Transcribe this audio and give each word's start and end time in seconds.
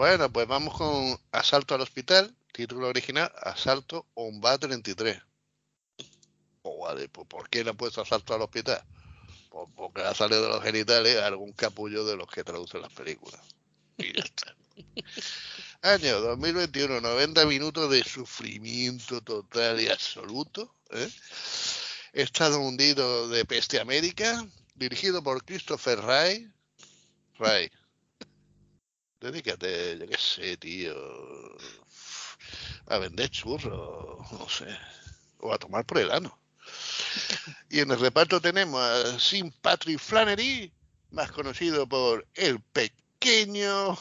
Bueno, 0.00 0.32
pues 0.32 0.48
vamos 0.48 0.78
con 0.78 1.20
Asalto 1.30 1.74
al 1.74 1.82
Hospital, 1.82 2.34
título 2.54 2.88
original, 2.88 3.30
Asalto 3.42 4.06
OMBA 4.14 4.56
33. 4.56 5.20
Oh, 6.62 6.86
vale, 6.86 7.10
pues 7.10 7.28
¿por 7.28 7.50
qué 7.50 7.62
le 7.62 7.68
han 7.68 7.76
puesto 7.76 8.00
Asalto 8.00 8.34
al 8.34 8.40
Hospital? 8.40 8.82
Pues 9.50 9.68
porque 9.76 10.00
ha 10.00 10.14
salido 10.14 10.44
de 10.44 10.48
los 10.48 10.62
genitales 10.62 11.18
algún 11.18 11.52
capullo 11.52 12.06
de 12.06 12.16
los 12.16 12.26
que 12.28 12.42
traducen 12.42 12.80
las 12.80 12.94
películas. 12.94 13.42
Y 13.98 14.14
ya 14.14 14.22
está. 14.22 14.56
Año 15.82 16.18
2021, 16.22 17.02
90 17.02 17.44
minutos 17.44 17.90
de 17.90 18.02
sufrimiento 18.02 19.20
total 19.20 19.82
y 19.82 19.88
absoluto. 19.88 20.74
¿eh? 20.92 21.10
Estado 22.14 22.58
hundido 22.58 23.28
de 23.28 23.44
Peste 23.44 23.78
América, 23.78 24.46
dirigido 24.76 25.22
por 25.22 25.44
Christopher 25.44 26.00
Ray. 26.00 26.50
Ray. 27.38 27.70
Dedícate, 29.20 29.98
yo 29.98 30.06
qué 30.08 30.16
sé, 30.16 30.56
tío. 30.56 30.94
A 32.86 32.98
vender 32.98 33.28
churros, 33.28 34.32
no 34.32 34.48
sé. 34.48 34.66
O 35.40 35.52
a 35.52 35.58
tomar 35.58 35.84
por 35.84 35.98
el 35.98 36.10
ano. 36.10 36.40
Y 37.68 37.80
en 37.80 37.90
el 37.90 38.00
reparto 38.00 38.40
tenemos 38.40 38.80
a 38.80 39.18
Sim 39.18 39.50
Patrick 39.60 39.98
Flannery, 39.98 40.72
más 41.10 41.30
conocido 41.32 41.86
por 41.86 42.26
El 42.34 42.60
Pequeño 42.62 43.96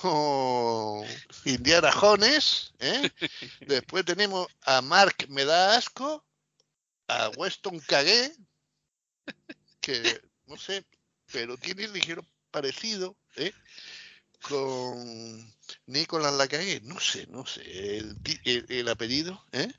Indiana 1.44 1.92
Jones. 1.92 2.74
¿eh? 2.80 3.10
Después 3.68 4.06
tenemos 4.06 4.48
a 4.62 4.82
Mark 4.82 5.26
Me 5.28 5.44
da 5.44 5.76
asco, 5.76 6.26
a 7.08 7.30
Weston 7.36 7.80
Cagué, 7.82 8.32
que 9.82 10.22
no 10.46 10.56
sé, 10.58 10.86
pero 11.32 11.58
tiene 11.58 11.90
ligero 11.90 12.26
parecido 12.52 13.16
¿eh? 13.36 13.54
Con 14.42 15.54
Nicolás 15.88 16.34
Lacagué, 16.34 16.82
no 16.84 17.00
sé, 17.00 17.28
no 17.28 17.46
sé 17.46 17.98
el, 17.98 18.22
ti- 18.22 18.40
el- 18.46 18.66
el 18.70 18.88
apellido. 18.90 19.44
¿eh? 19.52 19.72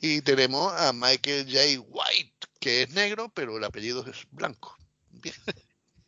Y 0.00 0.22
tenemos 0.22 0.72
a 0.74 0.92
Michael 0.92 1.46
J. 1.46 1.80
White, 1.88 2.48
que 2.60 2.82
es 2.82 2.90
negro, 2.90 3.30
pero 3.34 3.58
el 3.58 3.64
apellido 3.64 4.06
es 4.06 4.26
blanco. 4.30 4.76
Bien. 5.10 5.34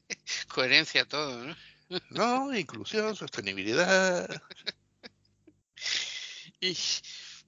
Coherencia 0.48 1.06
todo, 1.06 1.44
¿no? 1.44 1.56
No, 2.10 2.54
inclusión, 2.56 3.14
sostenibilidad. 3.16 4.28
Y, 6.60 6.76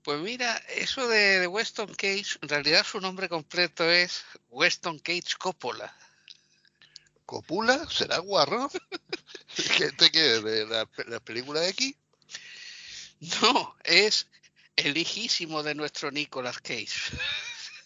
pues 0.03 0.21
mira, 0.21 0.57
eso 0.69 1.07
de, 1.09 1.41
de 1.41 1.47
Weston 1.47 1.95
Cage, 1.95 2.39
en 2.43 2.49
realidad 2.49 2.85
su 2.85 3.01
nombre 3.01 3.29
completo 3.29 3.89
es 3.91 4.25
Weston 4.51 4.99
Cage 4.99 5.37
Coppola. 5.39 5.95
Copula, 7.27 7.87
será 7.91 8.19
guarro. 8.19 8.69
¿Qué 9.77 9.85
este 9.87 10.11
que 10.11 10.21
de 10.21 10.67
la, 10.67 10.89
la 11.09 11.21
película 11.21 11.67
X? 11.69 11.95
No, 13.43 13.75
es 13.83 14.29
el 14.77 14.97
hijísimo 14.97 15.63
de 15.63 15.75
nuestro 15.75 16.11
Nicolas 16.11 16.59
Cage. 16.59 16.87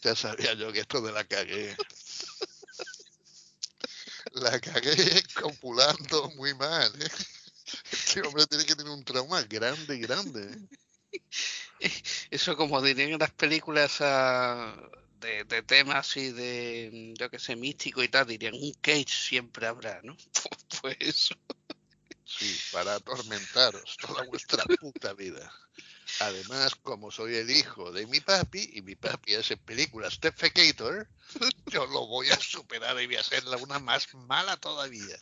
Ya 0.00 0.14
sabía 0.14 0.54
yo 0.54 0.72
que 0.72 0.78
esto 0.78 1.00
de 1.00 1.10
la 1.10 1.24
cagué. 1.24 1.76
La 4.34 4.60
cagué 4.60 5.24
copulando 5.34 6.30
muy 6.36 6.54
mal. 6.54 6.92
¿eh? 7.02 7.08
Este 7.90 8.22
hombre 8.22 8.46
tiene 8.46 8.64
que 8.64 8.76
tener 8.76 8.92
un 8.92 9.04
trauma 9.04 9.42
grande, 9.42 9.98
grande. 9.98 10.68
¿eh? 11.80 11.90
Eso 12.30 12.56
como 12.56 12.80
dirían 12.80 13.10
en 13.10 13.18
las 13.18 13.32
películas 13.32 13.96
ah, 13.98 14.72
de, 15.18 15.42
de 15.42 15.62
temas 15.62 16.16
y 16.16 16.30
de, 16.30 17.14
yo 17.18 17.28
que 17.28 17.40
sé, 17.40 17.56
místico 17.56 18.00
y 18.00 18.08
tal, 18.08 18.28
dirían, 18.28 18.54
un 18.54 18.72
Cage 18.74 19.08
siempre 19.08 19.66
habrá, 19.66 20.00
¿no? 20.04 20.16
Pues 20.80 20.96
eso. 21.00 21.34
Sí, 22.28 22.60
para 22.72 22.96
atormentaros 22.96 23.96
toda 23.96 24.22
vuestra 24.24 24.62
puta 24.64 25.14
vida. 25.14 25.50
Además, 26.20 26.74
como 26.82 27.10
soy 27.10 27.36
el 27.36 27.50
hijo 27.50 27.90
de 27.90 28.06
mi 28.06 28.20
papi, 28.20 28.70
y 28.74 28.82
mi 28.82 28.96
papi 28.96 29.34
hace 29.34 29.56
películas 29.56 30.20
Defecator, 30.20 31.08
yo 31.66 31.86
lo 31.86 32.06
voy 32.06 32.28
a 32.28 32.38
superar 32.38 33.00
y 33.00 33.06
voy 33.06 33.16
a 33.16 33.20
hacerla 33.20 33.56
una 33.56 33.78
más 33.78 34.12
mala 34.14 34.58
todavía. 34.58 35.18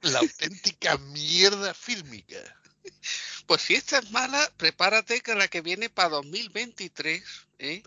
La 0.00 0.18
auténtica 0.18 0.98
mierda 0.98 1.74
fílmica. 1.74 2.38
Pues 3.46 3.62
si 3.62 3.74
esta 3.74 3.98
es 3.98 4.10
mala, 4.10 4.50
prepárate 4.56 5.20
que 5.20 5.36
la 5.36 5.46
que 5.46 5.60
viene 5.60 5.90
para 5.90 6.08
2023, 6.08 7.22
¿eh? 7.60 7.82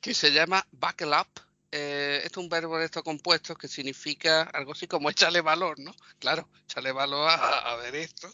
que 0.00 0.14
se 0.14 0.30
llama 0.30 0.64
buckle 0.70 1.18
up. 1.18 1.43
Eh, 1.76 2.22
es 2.24 2.36
un 2.36 2.48
verbo 2.48 2.78
de 2.78 2.84
estos 2.84 3.02
compuestos 3.02 3.58
que 3.58 3.66
significa 3.66 4.42
algo 4.42 4.72
así 4.72 4.86
como 4.86 5.10
échale 5.10 5.40
valor, 5.40 5.80
¿no? 5.80 5.92
Claro, 6.20 6.48
échale 6.62 6.92
valor 6.92 7.28
a, 7.28 7.72
a 7.72 7.76
ver 7.76 7.96
esto. 7.96 8.32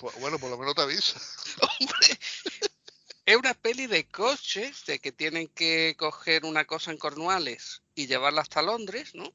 Pues, 0.00 0.20
bueno, 0.20 0.38
por 0.38 0.50
lo 0.50 0.58
menos 0.58 0.74
te 0.74 0.82
avisa. 0.82 1.18
Hombre, 1.80 2.18
es 3.24 3.36
una 3.36 3.54
peli 3.54 3.86
de 3.86 4.06
coches, 4.06 4.84
de 4.84 4.98
que 4.98 5.10
tienen 5.10 5.48
que 5.48 5.94
coger 5.98 6.44
una 6.44 6.66
cosa 6.66 6.90
en 6.90 6.98
Cornualles 6.98 7.80
y 7.94 8.06
llevarla 8.06 8.42
hasta 8.42 8.60
Londres, 8.60 9.14
¿no? 9.14 9.32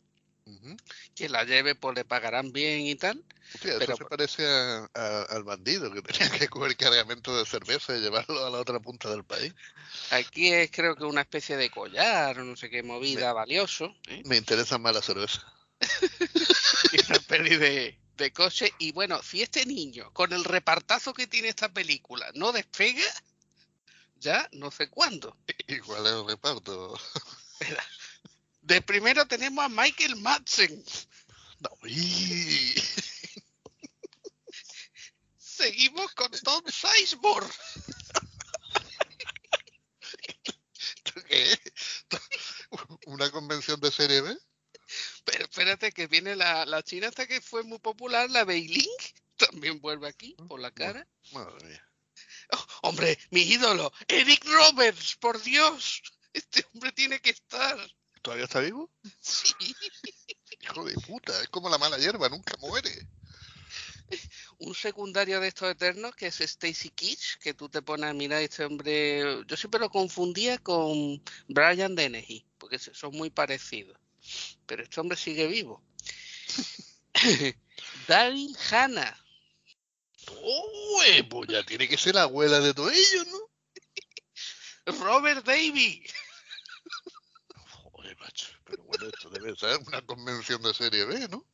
Quien 1.16 1.32
la 1.32 1.44
lleve, 1.44 1.76
pues 1.76 1.96
le 1.96 2.04
pagarán 2.06 2.52
bien 2.52 2.82
y 2.82 2.96
tal. 2.96 3.24
Hostia, 3.56 3.72
eso 3.72 3.80
Pero- 3.80 3.96
se 3.98 4.06
parece 4.06 4.46
a- 4.48 4.90
a- 4.94 5.22
al 5.24 5.44
bandido 5.44 5.92
que 5.92 6.02
tenía 6.30 6.30
que 6.32 6.48
coger 6.48 6.76
cargamento 6.78 7.38
de 7.38 7.46
cerveza 7.46 7.96
y 7.96 8.02
llevarlo 8.02 8.46
a 8.46 8.50
la 8.50 8.60
otra 8.60 8.80
punta 8.80 9.10
del 9.10 9.24
país. 9.24 9.54
Aquí 10.12 10.52
es 10.52 10.72
creo 10.72 10.96
que 10.96 11.04
una 11.06 11.22
especie 11.22 11.58
de 11.58 11.70
collar 11.70 12.40
o 12.40 12.44
no 12.44 12.56
sé 12.56 12.70
qué 12.70 12.84
movida 12.84 13.34
valioso. 13.34 13.94
¿eh? 14.08 14.22
Me 14.26 14.38
interesa 14.38 14.78
más 14.78 14.94
la 14.96 15.02
cerveza. 15.02 15.42
Y 16.94 17.00
una 17.10 17.20
peli 17.20 17.56
de, 17.58 17.98
de 18.18 18.34
coche. 18.34 18.74
Y 18.78 18.92
bueno, 18.92 19.22
si 19.24 19.42
este 19.42 19.66
niño, 19.66 20.12
con 20.14 20.34
el 20.34 20.44
repartazo 20.44 21.14
que 21.14 21.28
tiene 21.28 21.48
esta 21.48 21.72
película, 21.72 22.30
no 22.34 22.52
despega, 22.52 23.04
ya 24.18 24.50
no 24.52 24.72
sé 24.72 24.90
cuándo. 24.90 25.38
Igual 25.68 26.06
es 26.08 26.12
el 26.14 26.28
reparto. 26.28 27.00
De 28.62 28.82
primero 28.82 29.26
tenemos 29.28 29.66
a 29.66 29.70
Michael 29.70 30.16
Madsen. 30.18 30.84
No, 31.60 31.70
y- 31.88 32.76
Seguimos 35.38 36.12
con 36.14 36.32
Tom 36.32 36.64
Sizemore. 36.68 37.46
¿Una 43.06 43.32
convención 43.32 43.80
de 43.80 43.92
serie 43.92 44.22
B? 44.22 44.38
Pero 45.26 45.44
espérate 45.46 45.92
que 45.92 46.08
viene 46.08 46.36
la, 46.36 46.66
la 46.66 46.84
china 46.84 47.08
hasta 47.08 47.28
que 47.28 47.42
fue 47.42 47.64
muy 47.64 47.80
popular, 47.80 48.30
la 48.30 48.44
Beiling. 48.44 48.90
También 49.38 49.80
vuelve 49.80 50.08
aquí 50.08 50.36
por 50.48 50.60
la 50.60 50.72
cara. 50.72 51.08
Madre 51.32 51.66
mía. 51.66 51.88
Oh, 52.54 52.68
hombre, 52.90 53.18
mi 53.30 53.42
ídolo, 53.42 53.92
Eric 54.08 54.44
Roberts, 54.46 55.16
por 55.18 55.42
Dios. 55.42 56.02
Este 56.34 56.66
hombre 56.74 56.92
tiene 56.92 57.20
que 57.22 57.30
estar. 57.32 57.78
¿Todavía 58.22 58.46
está 58.46 58.60
vivo? 58.60 58.90
Sí. 59.20 59.54
Hijo 60.62 60.86
de 60.86 60.94
puta, 60.94 61.42
es 61.42 61.50
como 61.50 61.70
la 61.70 61.78
mala 61.78 61.98
hierba, 61.98 62.30
nunca 62.30 62.56
muere. 62.60 63.08
Un 64.60 64.76
secundario 64.76 65.40
de 65.40 65.48
estos 65.48 65.72
eternos 65.72 66.16
que 66.16 66.28
es 66.28 66.42
Stacy 66.42 66.90
Kitsch, 66.90 67.38
que 67.40 67.54
tú 67.54 67.70
te 67.70 67.82
pones 67.82 68.10
a 68.10 68.14
mirar 68.14 68.42
este 68.42 68.66
hombre. 68.66 69.44
Yo 69.48 69.58
siempre 69.58 69.80
lo 69.80 69.90
confundía 69.90 70.58
con 70.60 71.24
Brian 71.48 71.96
Dennehy, 71.96 72.46
porque 72.58 72.78
son 72.78 73.16
muy 73.16 73.30
parecidos. 73.30 73.98
Pero 74.66 74.84
este 74.84 75.00
hombre 75.00 75.18
sigue 75.18 75.48
vivo. 75.48 75.84
Daryl 78.08 78.56
Hannah. 78.70 79.18
¡Oh, 80.44 81.02
eh, 81.08 81.24
pues 81.24 81.50
ya 81.50 81.64
tiene 81.64 81.88
que 81.88 81.98
ser 81.98 82.16
la 82.16 82.24
abuela 82.24 82.60
de 82.60 82.74
todos 82.74 82.94
ellos, 82.94 83.28
¿no? 83.28 83.40
Robert 85.00 85.46
Davy. 85.46 86.04
Macho. 88.32 88.48
Pero 88.66 88.84
bueno, 88.84 89.06
esto 89.08 89.30
debe 89.30 89.56
ser 89.56 89.80
una 89.88 90.02
convención 90.06 90.62
de 90.62 90.74
serie 90.74 91.06
B, 91.06 91.28
¿no? 91.28 91.46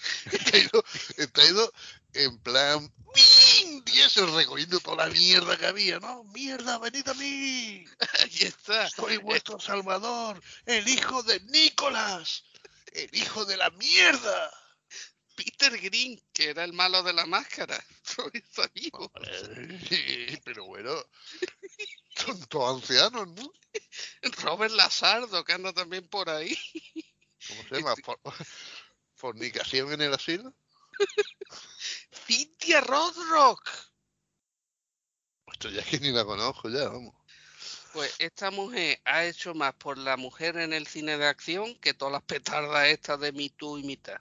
Está 0.32 0.56
ido, 0.56 0.84
está 1.16 1.44
ido 1.44 1.72
en 2.14 2.38
plan. 2.38 2.92
¡Min! 3.14 3.84
Diesel 3.84 4.32
recogiendo 4.32 4.78
toda 4.78 5.08
la 5.08 5.12
mierda 5.12 5.56
que 5.56 5.66
había, 5.66 5.98
¿no? 5.98 6.22
¡Mierda, 6.24 6.78
venid 6.78 7.08
a 7.08 7.14
mí! 7.14 7.84
Ahí 8.20 8.38
está. 8.42 8.88
Soy 8.90 9.16
vuestro 9.16 9.58
salvador, 9.58 10.40
el 10.66 10.86
hijo 10.86 11.22
de 11.24 11.40
Nicolás, 11.40 12.44
el 12.92 13.10
hijo 13.12 13.44
de 13.44 13.56
la 13.56 13.70
mierda. 13.70 14.52
Peter 15.34 15.78
Green, 15.80 16.20
que 16.32 16.50
era 16.50 16.64
el 16.64 16.72
malo 16.72 17.02
de 17.02 17.12
la 17.12 17.24
máscara. 17.24 17.78
Soy 18.02 18.44
amigo. 18.56 19.10
Pero 20.44 20.66
bueno, 20.66 21.04
todos 22.48 22.82
ancianos, 22.82 23.28
¿no? 23.28 23.52
Robert 24.42 24.72
Lazardo, 24.72 25.44
que 25.44 25.52
anda 25.52 25.72
también 25.72 26.08
por 26.08 26.28
ahí. 26.30 26.56
¿Cómo 27.48 27.62
se 27.68 27.74
llama? 27.76 27.94
¿Fornicación 29.14 29.92
en 29.92 30.02
el 30.02 30.14
asilo? 30.14 30.54
Cynthia 32.26 32.80
Rodrock. 32.80 33.68
Esto 35.52 35.70
ya 35.70 35.80
es 35.80 35.86
que 35.86 36.00
ni 36.00 36.12
la 36.12 36.24
conozco 36.24 36.68
ya, 36.68 36.88
vamos. 36.88 37.14
Pues 37.92 38.14
esta 38.18 38.50
mujer 38.50 39.00
ha 39.04 39.24
hecho 39.24 39.54
más 39.54 39.74
por 39.74 39.98
la 39.98 40.16
mujer 40.16 40.56
en 40.58 40.72
el 40.72 40.86
cine 40.86 41.16
de 41.16 41.26
acción 41.26 41.74
que 41.80 41.94
todas 41.94 42.12
las 42.12 42.22
petardas 42.22 42.86
estas 42.88 43.18
de 43.18 43.32
Me 43.32 43.48
Too 43.48 43.78
y 43.78 43.82
mitad. 43.82 44.20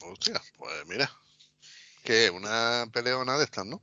Hostia, 0.00 0.40
pues 0.56 0.86
mira. 0.86 1.10
Que 2.04 2.30
una 2.30 2.88
peleona 2.92 3.36
de 3.36 3.44
estas, 3.44 3.66
¿no? 3.66 3.82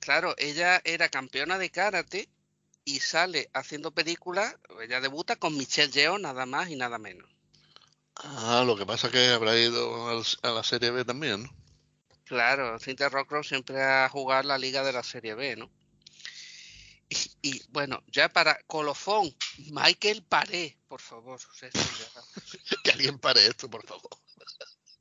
Claro, 0.00 0.34
ella 0.38 0.80
era 0.84 1.08
campeona 1.08 1.58
de 1.58 1.70
karate 1.70 2.28
y 2.86 3.00
sale 3.00 3.50
haciendo 3.52 3.90
películas, 3.90 4.56
ella 4.80 5.00
debuta 5.00 5.36
con 5.36 5.56
Michelle 5.56 5.92
Yeoh 5.92 6.18
nada 6.18 6.46
más 6.46 6.70
y 6.70 6.76
nada 6.76 6.98
menos. 6.98 7.28
Ah, 8.14 8.62
lo 8.64 8.76
que 8.76 8.86
pasa 8.86 9.08
es 9.08 9.12
que 9.12 9.28
habrá 9.28 9.58
ido 9.58 10.08
a 10.42 10.50
la 10.50 10.62
Serie 10.62 10.92
B 10.92 11.04
también, 11.04 11.42
¿no? 11.42 11.50
Claro, 12.24 12.78
Cynthia 12.78 13.08
Rockrow 13.08 13.42
siempre 13.42 13.82
a 13.82 14.08
jugar 14.08 14.44
la 14.44 14.56
liga 14.56 14.84
de 14.84 14.92
la 14.92 15.02
Serie 15.02 15.34
B, 15.34 15.56
¿no? 15.56 15.70
Y, 17.42 17.62
bueno, 17.68 18.02
ya 18.08 18.28
para 18.28 18.58
colofón, 18.66 19.36
Michael 19.70 20.24
Paré, 20.24 20.78
por 20.88 21.00
favor. 21.00 21.40
que 22.84 22.90
alguien 22.90 23.18
pare 23.18 23.46
esto, 23.46 23.68
por 23.68 23.84
favor. 23.86 24.10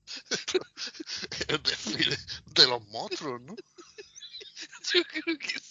El 1.47 1.63
desfile 1.63 2.17
de 2.45 2.67
los 2.67 2.85
monstruos, 2.88 3.41
¿no? 3.41 3.55
Yo 4.93 5.03
creo 5.03 5.38
que. 5.38 5.64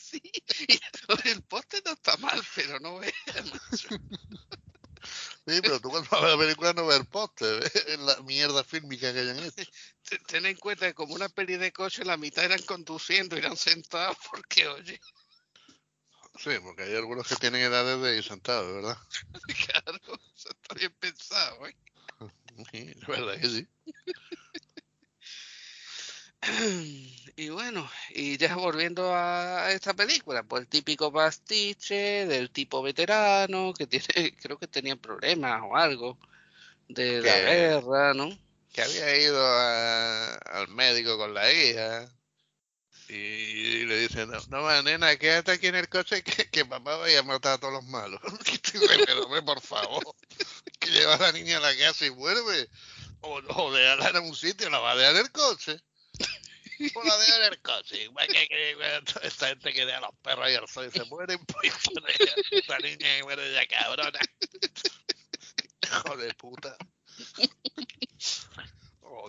El 1.24 1.42
poste 1.42 1.82
no 1.84 1.92
está 1.92 2.16
mal, 2.18 2.42
pero 2.54 2.78
no 2.80 2.98
ve. 2.98 3.12
Sí, 5.46 5.60
pero 5.60 5.78
tú 5.80 5.90
cuando 5.90 6.08
vas 6.10 6.22
a 6.22 6.28
la 6.28 6.38
película 6.38 6.72
no 6.72 6.86
ves 6.86 7.00
el 7.00 7.06
póster, 7.06 7.60
ves 7.60 7.98
la 7.98 8.16
mierda 8.22 8.64
fílmica 8.64 9.12
que 9.12 9.20
hayan 9.20 9.38
hecho. 9.38 9.62
Ten 10.26 10.46
en 10.46 10.56
cuenta 10.56 10.86
que 10.86 10.94
como 10.94 11.14
una 11.14 11.28
peli 11.28 11.56
de 11.56 11.72
coche, 11.72 12.04
la 12.04 12.16
mitad 12.16 12.44
eran 12.44 12.62
conduciendo, 12.62 13.36
eran 13.36 13.56
sentados, 13.56 14.16
porque 14.30 14.66
oye. 14.68 15.00
Sí, 16.36 16.50
porque 16.62 16.82
hay 16.82 16.96
algunos 16.96 17.28
que 17.28 17.36
tienen 17.36 17.60
edades 17.60 18.00
de 18.00 18.16
ir 18.16 18.24
sentados, 18.24 18.74
¿verdad? 18.74 18.98
claro, 19.66 19.98
eso 20.34 20.48
está 20.50 20.74
bien 20.74 20.92
pensado, 20.98 21.66
¿eh? 21.66 21.76
Sí, 22.72 22.92
la 22.94 23.06
verdad 23.08 23.40
que 23.40 23.48
sí. 23.48 23.68
Y 27.36 27.48
bueno, 27.48 27.90
y 28.10 28.36
ya 28.36 28.54
volviendo 28.54 29.12
a 29.12 29.72
esta 29.72 29.92
película, 29.94 30.44
pues 30.44 30.62
el 30.62 30.68
típico 30.68 31.12
pastiche 31.12 32.26
del 32.26 32.50
tipo 32.50 32.82
veterano 32.82 33.74
que 33.74 33.86
tiene, 33.88 34.36
creo 34.36 34.58
que 34.58 34.68
tenía 34.68 34.96
problemas 34.96 35.60
o 35.64 35.76
algo 35.76 36.18
de 36.88 37.20
la 37.22 37.36
guerra, 37.36 38.14
¿no? 38.14 38.28
Que 38.72 38.82
había 38.82 39.16
ido 39.16 39.44
al 39.46 40.68
médico 40.68 41.16
con 41.18 41.34
la 41.34 41.52
hija 41.52 42.08
y 43.08 43.84
le 43.84 43.98
dicen, 43.98 44.30
no, 44.30 44.40
no, 44.48 44.82
nena, 44.82 45.16
quédate 45.16 45.52
aquí 45.52 45.66
en 45.66 45.74
el 45.74 45.88
coche 45.88 46.22
que, 46.22 46.48
que 46.48 46.64
papá 46.64 46.96
vaya 46.96 47.20
a 47.20 47.22
matar 47.22 47.54
a 47.54 47.58
todos 47.58 47.74
los 47.74 47.84
malos. 47.84 48.20
Pero, 49.06 49.28
por 49.44 49.60
favor, 49.60 50.02
que 50.80 50.90
lleva 50.90 51.14
a 51.14 51.18
la 51.18 51.32
niña 51.32 51.58
a 51.58 51.60
la 51.60 51.76
casa 51.76 52.06
y 52.06 52.10
vuelve. 52.10 52.68
O, 53.20 53.40
o 53.56 53.72
déjala 53.72 54.18
en 54.18 54.24
un 54.24 54.34
sitio, 54.34 54.70
la 54.70 54.78
va 54.78 54.92
a 54.92 54.96
dejar 54.96 55.16
en 55.16 55.22
el 55.22 55.32
coche. 55.32 55.82
O 56.94 57.02
la 57.04 57.16
deja 57.18 57.36
en 57.36 57.52
el 57.52 57.62
coche. 57.62 58.10
Esta 59.22 59.48
gente 59.48 59.72
que 59.72 59.86
deja 59.86 59.98
a 59.98 60.00
los 60.02 60.14
perros 60.22 60.50
y 60.50 60.54
al 60.54 60.68
sol 60.68 60.86
y 60.88 60.90
se 60.90 61.04
mueren, 61.04 61.38
pues 61.46 61.72
esta 62.50 62.78
niña 62.78 63.08
muere 63.22 63.52
ya 63.52 63.66
cabrona. 63.66 64.18
Hijo 65.82 66.16
de 66.16 66.34
puta. 66.34 66.76
Oh. 69.00 69.26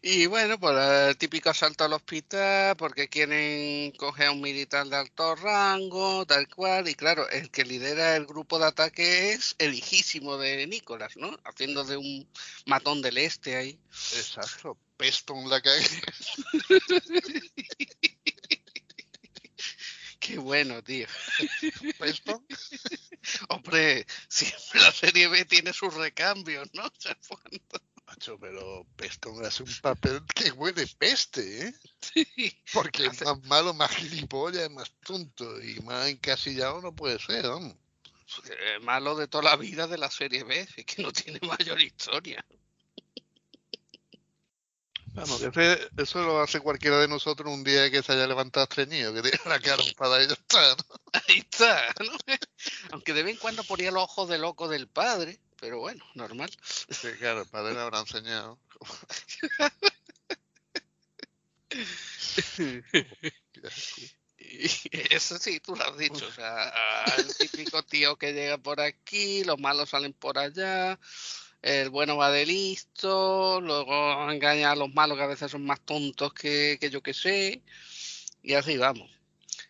Y 0.00 0.26
bueno, 0.26 0.58
pues 0.58 0.76
el 0.78 1.16
típico 1.16 1.50
asalto 1.50 1.84
al 1.84 1.92
hospital 1.92 2.76
porque 2.76 3.08
quieren 3.08 3.92
coger 3.92 4.28
a 4.28 4.32
un 4.32 4.40
militar 4.40 4.86
de 4.86 4.96
alto 4.96 5.34
rango, 5.36 6.24
tal 6.24 6.48
cual. 6.48 6.88
Y 6.88 6.94
claro, 6.94 7.28
el 7.30 7.50
que 7.50 7.64
lidera 7.64 8.16
el 8.16 8.26
grupo 8.26 8.58
de 8.58 8.66
ataque 8.66 9.32
es 9.32 9.54
el 9.58 9.74
hijísimo 9.74 10.38
de 10.38 10.66
Nicolás, 10.66 11.16
¿no? 11.16 11.36
Haciendo 11.44 11.84
de 11.84 11.96
un 11.96 12.28
matón 12.66 13.02
del 13.02 13.18
este 13.18 13.56
ahí. 13.56 13.78
Exacto, 14.16 14.78
Peston 14.98 15.48
la 15.48 15.62
cague. 15.62 15.86
Qué 20.20 20.36
bueno, 20.38 20.82
tío. 20.82 21.06
¿Peston? 21.98 22.44
Hombre, 23.48 24.04
siempre 24.28 24.80
la 24.80 24.92
serie 24.92 25.28
B 25.28 25.44
tiene 25.44 25.72
sus 25.72 25.94
recambios, 25.94 26.68
¿no? 26.74 26.82
Macho, 28.06 28.38
pero 28.40 28.84
Peston 28.96 29.44
hace 29.46 29.62
un 29.62 29.72
papel 29.80 30.20
que 30.34 30.50
huele 30.50 30.86
peste, 30.98 31.68
¿eh? 31.68 31.74
Sí. 32.00 32.60
Porque 32.72 33.06
es 33.06 33.24
más 33.24 33.40
malo, 33.44 33.72
más 33.74 33.94
gilipollas, 33.94 34.68
más 34.70 34.92
tonto 35.04 35.62
y 35.62 35.78
más 35.80 36.08
encasillado 36.08 36.82
no 36.82 36.94
puede 36.94 37.20
ser, 37.20 37.46
vamos. 37.46 37.76
Malo 38.82 39.16
de 39.16 39.28
toda 39.28 39.44
la 39.44 39.56
vida 39.56 39.86
de 39.86 39.98
la 39.98 40.10
serie 40.10 40.42
B, 40.44 40.68
es 40.76 40.84
que 40.84 41.02
no 41.02 41.12
tiene 41.12 41.38
mayor 41.40 41.80
historia. 41.80 42.44
Vamos, 45.14 45.42
que 45.52 45.90
eso 45.96 46.22
lo 46.22 46.40
hace 46.40 46.60
cualquiera 46.60 46.98
de 46.98 47.08
nosotros 47.08 47.52
un 47.52 47.64
día 47.64 47.90
que 47.90 48.02
se 48.02 48.12
haya 48.12 48.26
levantado 48.26 48.64
estreñido, 48.64 49.12
que 49.12 49.22
tiene 49.22 49.38
la 49.46 49.60
cara 49.60 49.82
para 49.96 50.22
y 50.22 50.26
ya 50.26 50.34
está, 50.34 50.76
¿no? 50.76 50.84
Ahí 51.28 51.38
está, 51.38 51.94
¿no? 52.00 52.12
Aunque 52.92 53.14
de 53.14 53.22
vez 53.22 53.34
en 53.34 53.40
cuando 53.40 53.64
ponía 53.64 53.90
los 53.90 54.04
ojos 54.04 54.28
de 54.28 54.38
loco 54.38 54.68
del 54.68 54.88
padre, 54.88 55.40
pero 55.60 55.80
bueno, 55.80 56.04
normal. 56.14 56.50
Sí, 56.62 57.08
claro, 57.18 57.42
el 57.42 57.48
padre 57.48 57.74
le 57.74 57.80
habrá 57.80 58.00
enseñado. 58.00 58.58
Eso 65.10 65.38
sí, 65.38 65.60
tú 65.60 65.76
lo 65.76 65.84
has 65.84 65.98
dicho. 65.98 66.26
O 66.26 66.32
sea, 66.32 66.72
el 67.18 67.36
típico 67.36 67.82
tío 67.82 68.16
que 68.16 68.32
llega 68.32 68.58
por 68.58 68.80
aquí, 68.80 69.44
los 69.44 69.58
malos 69.58 69.90
salen 69.90 70.12
por 70.12 70.38
allá, 70.38 70.98
el 71.62 71.90
bueno 71.90 72.16
va 72.16 72.30
de 72.30 72.46
listo, 72.46 73.60
luego 73.60 74.30
engaña 74.30 74.72
a 74.72 74.76
los 74.76 74.92
malos 74.94 75.16
que 75.16 75.24
a 75.24 75.28
veces 75.28 75.50
son 75.50 75.64
más 75.64 75.80
tontos 75.80 76.32
que, 76.32 76.78
que 76.80 76.90
yo 76.90 77.02
que 77.02 77.14
sé, 77.14 77.62
y 78.42 78.54
así 78.54 78.76
vamos. 78.76 79.10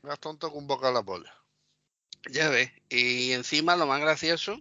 Más 0.02 0.20
tonto 0.20 0.50
que 0.50 0.58
un 0.58 0.66
boca 0.66 0.88
a 0.88 0.92
la 0.92 1.02
polla. 1.02 1.34
Ya 2.30 2.48
ves, 2.50 2.70
y 2.88 3.32
encima 3.32 3.76
lo 3.76 3.86
más 3.86 4.00
gracioso 4.00 4.60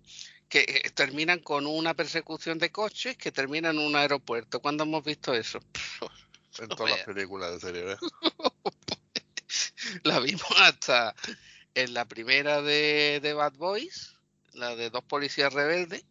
que 0.49 0.59
eh, 0.59 0.89
terminan 0.91 1.39
con 1.39 1.65
una 1.65 1.93
persecución 1.93 2.57
de 2.57 2.71
coches 2.71 3.17
que 3.17 3.31
termina 3.31 3.69
en 3.69 3.79
un 3.79 3.95
aeropuerto. 3.95 4.61
¿Cuándo 4.61 4.83
hemos 4.83 5.03
visto 5.03 5.33
eso? 5.33 5.59
En 6.59 6.69
todas 6.69 6.89
las 6.89 7.05
películas 7.05 7.51
de 7.51 7.59
serie 7.59 7.83
la 10.03 10.19
vimos 10.19 10.41
hasta 10.57 11.13
en 11.75 11.93
la 11.93 12.05
primera 12.05 12.63
de, 12.63 13.19
de 13.21 13.33
Bad 13.33 13.53
Boys, 13.53 14.15
la 14.53 14.75
de 14.75 14.89
dos 14.89 15.03
policías 15.03 15.53
rebeldes, 15.53 16.03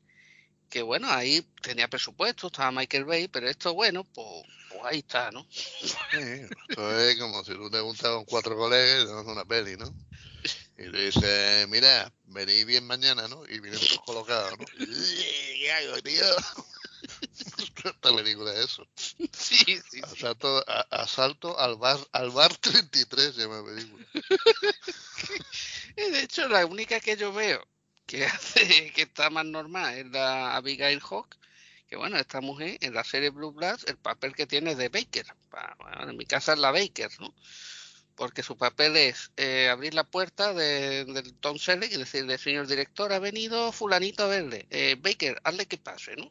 que 0.69 0.83
bueno, 0.83 1.09
ahí 1.11 1.43
tenía 1.63 1.89
presupuesto, 1.89 2.49
estaba 2.49 2.71
Michael 2.71 3.05
Bay, 3.05 3.29
pero 3.29 3.49
esto 3.49 3.75
bueno, 3.75 4.05
pues, 4.05 4.45
pues 4.71 4.83
ahí 4.85 4.99
está, 4.99 5.31
¿no? 5.31 5.47
Sí, 5.51 6.19
esto 6.69 7.01
es 7.01 7.19
como 7.19 7.45
si 7.45 7.53
tú 7.53 7.71
te 7.71 7.81
gustas 7.81 8.13
con 8.13 8.25
cuatro 8.25 8.57
colegas 8.57 9.05
y 9.05 9.07
te 9.07 9.13
una 9.13 9.45
peli, 9.45 9.77
¿no? 9.77 9.93
Y 10.79 10.83
le 10.89 11.07
dice, 11.07 11.67
mira, 11.69 12.13
vení 12.27 12.65
bien 12.65 12.87
mañana, 12.87 13.27
¿no? 13.29 13.45
Y 13.49 13.61
vienen 13.61 13.81
todos 13.81 14.01
colocados, 14.05 14.59
¿no? 14.59 14.65
¿Qué 14.67 15.73
hago, 15.73 16.03
tío? 16.03 16.25
Esta 17.85 18.15
película 18.15 18.53
es 18.53 18.65
eso. 18.65 18.87
Sí, 18.97 19.57
sí, 19.65 19.81
sí. 19.91 20.01
Asalto, 20.03 20.65
a, 20.67 20.81
asalto 20.91 21.59
al 21.59 21.77
bar 21.77 21.99
al 22.13 22.31
bar 22.31 22.55
33 22.57 23.35
se 23.35 23.43
llama 23.43 23.59
la 23.59 23.65
película. 23.65 24.07
de 25.97 26.21
hecho, 26.21 26.49
la 26.49 26.67
única 26.67 27.01
que 27.01 27.17
yo 27.17 27.33
veo 27.33 27.67
que 28.07 28.25
hace 28.27 28.93
que 28.93 29.03
está 29.03 29.31
más 29.31 29.45
normal 29.47 29.99
es 29.99 30.07
la 30.07 30.57
Abigail 30.57 31.01
Hawk, 31.01 31.37
que 31.89 31.97
bueno, 31.97 32.17
esta 32.19 32.41
mujer 32.41 32.79
en 32.81 32.95
la 32.95 33.05
serie 33.05 33.31
Blue 33.31 33.53
Bloods, 33.53 33.85
el 33.87 33.97
papel 33.97 34.35
que 34.35 34.47
tiene 34.47 34.73
es 34.73 34.79
de 34.79 34.89
Baker. 34.89 35.27
Bueno, 35.79 36.11
en 36.11 36.17
mi 36.17 36.27
casa 36.27 36.53
es 36.55 36.59
la 36.59 36.71
Baker, 36.73 37.11
¿no? 37.21 37.35
Porque 38.17 38.43
su 38.43 38.57
papel 38.57 38.97
es 38.97 39.31
eh, 39.37 39.69
abrir 39.69 39.95
la 39.95 40.05
puerta 40.05 40.55
de, 40.55 41.05
del 41.05 41.35
Tom 41.35 41.59
Selleck 41.59 41.93
y 41.93 41.99
decirle, 41.99 42.39
señor 42.39 42.67
director, 42.67 43.13
ha 43.13 43.19
venido 43.19 43.73
fulanito 43.73 44.25
a 44.25 44.29
verle. 44.29 44.67
Eh, 44.71 44.97
Baker, 44.99 45.41
hazle 45.45 45.67
que 45.67 45.79
pase, 45.79 46.17
¿no? 46.17 46.31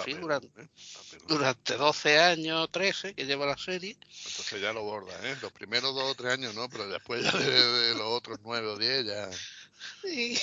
Así 0.00 0.12
Papel, 0.12 0.20
durante, 0.20 0.62
¿eh? 0.62 0.68
Durante 1.26 1.74
12 1.74 2.18
años, 2.18 2.68
13 2.70 3.14
que 3.14 3.26
lleva 3.26 3.46
la 3.46 3.58
serie. 3.58 3.96
Entonces 4.00 4.60
ya 4.60 4.72
lo 4.72 4.82
borda, 4.82 5.14
¿eh? 5.28 5.36
Los 5.42 5.52
primeros 5.52 5.94
dos 5.94 6.12
o 6.12 6.14
tres 6.14 6.32
años 6.32 6.54
no, 6.54 6.68
pero 6.68 6.88
después 6.88 7.22
ya 7.24 7.32
de, 7.32 7.50
de 7.50 7.94
los 7.94 8.06
otros 8.06 8.38
nueve 8.42 8.66
o 8.66 8.76
diez 8.76 9.06
ya... 9.06 9.28
Y 10.04 10.36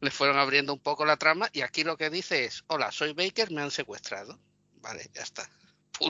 le 0.00 0.10
fueron 0.10 0.38
abriendo 0.38 0.72
un 0.72 0.80
poco 0.80 1.04
la 1.04 1.16
trama 1.16 1.48
y 1.52 1.62
aquí 1.62 1.84
lo 1.84 1.96
que 1.96 2.10
dice 2.10 2.44
es, 2.44 2.64
hola, 2.66 2.92
soy 2.92 3.12
Baker, 3.12 3.50
me 3.50 3.62
han 3.62 3.70
secuestrado. 3.70 4.38
Vale, 4.80 5.10
ya 5.14 5.22
está. 5.22 5.48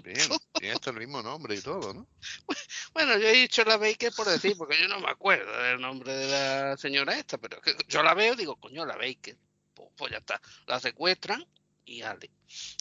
Bien, 0.01 0.17
tiene 0.55 0.75
hasta 0.75 0.91
el 0.91 0.97
mismo 0.97 1.23
nombre 1.23 1.55
y 1.55 1.61
todo, 1.61 1.93
¿no? 1.93 2.09
Bueno, 2.95 3.19
yo 3.19 3.29
he 3.29 3.33
dicho 3.33 3.65
la 3.65 3.77
Baker 3.77 4.13
por 4.15 4.27
decir, 4.27 4.57
porque 4.57 4.81
yo 4.81 4.89
no 4.89 5.01
me 5.01 5.11
acuerdo 5.11 5.51
del 5.63 5.81
nombre 5.81 6.15
de 6.15 6.29
la 6.29 6.77
señora 6.77 7.19
esta, 7.19 7.39
pero 7.39 7.61
yo 7.89 8.03
la 8.03 8.15
veo 8.15 8.35
y 8.35 8.37
digo, 8.37 8.57
coño, 8.57 8.87
la 8.87 8.97
Baker. 8.97 9.37
Pues, 9.75 9.89
pues 9.97 10.13
ya 10.13 10.19
está. 10.19 10.41
La 10.67 10.81
secuestran 10.81 11.47
y 11.85 12.03
ale. 12.03 12.31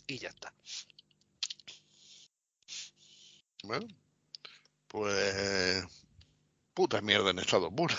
Y 0.07 0.17
ya 0.17 0.29
está. 0.29 0.53
Bueno, 3.63 3.87
pues 4.87 5.85
puta 6.73 7.01
mierda 7.01 7.31
en 7.31 7.39
estado 7.39 7.69
puro. 7.69 7.95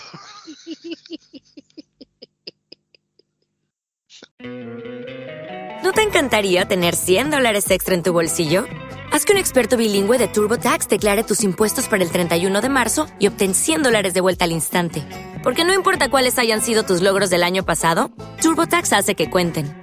¿No 5.83 5.91
te 5.91 6.01
encantaría 6.01 6.65
tener 6.65 6.95
100 6.95 7.31
dólares 7.31 7.69
extra 7.71 7.93
en 7.95 8.03
tu 8.03 8.13
bolsillo? 8.13 8.65
Haz 9.11 9.25
que 9.25 9.33
un 9.33 9.37
experto 9.37 9.77
bilingüe 9.77 10.17
de 10.17 10.27
TurboTax 10.27 10.87
declare 10.87 11.23
tus 11.23 11.43
impuestos 11.43 11.87
para 11.87 12.03
el 12.03 12.09
31 12.09 12.61
de 12.61 12.69
marzo 12.69 13.05
y 13.19 13.27
obtén 13.27 13.53
100 13.53 13.83
dólares 13.83 14.13
de 14.13 14.21
vuelta 14.21 14.45
al 14.45 14.51
instante. 14.51 15.03
Porque 15.43 15.65
no 15.65 15.73
importa 15.73 16.09
cuáles 16.09 16.39
hayan 16.39 16.61
sido 16.61 16.83
tus 16.83 17.01
logros 17.01 17.29
del 17.29 17.43
año 17.43 17.63
pasado, 17.63 18.11
TurboTax 18.41 18.93
hace 18.93 19.15
que 19.15 19.29
cuenten. 19.29 19.82